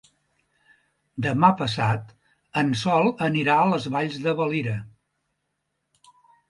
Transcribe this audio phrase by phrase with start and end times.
[1.25, 2.09] Demà passat
[2.63, 4.77] en Sol anirà a les Valls de Valira.